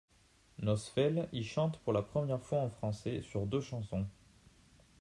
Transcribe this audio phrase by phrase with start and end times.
[0.57, 4.07] Nosfell y chante pour la première fois en français sur deux chansons.